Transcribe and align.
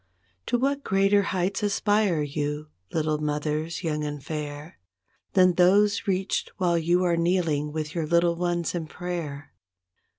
To 0.47 0.57
what 0.57 0.83
greater 0.83 1.21
heights 1.21 1.61
aspire 1.61 2.23
you, 2.23 2.69
little 2.91 3.19
mothers 3.19 3.83
young 3.83 4.03
and 4.03 4.23
fair, 4.25 4.79
Than 5.33 5.53
those 5.53 6.07
reached 6.07 6.51
while 6.57 6.75
you 6.75 7.03
are 7.03 7.15
kneeling 7.15 7.71
with 7.71 7.93
your 7.93 8.07
little 8.07 8.35
ones 8.35 8.73
in 8.73 8.87
prayer. 8.87 9.53